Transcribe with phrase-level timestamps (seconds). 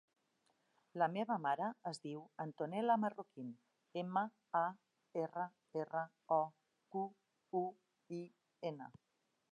[1.01, 3.51] La meva mare es diu Antonella Marroquin:
[4.03, 4.25] ema,
[4.63, 4.65] a,
[5.25, 5.47] erra,
[5.85, 6.03] erra,
[6.39, 6.41] o,
[6.97, 7.05] cu,
[7.61, 7.63] u,
[8.23, 8.27] i,
[8.73, 8.93] ena.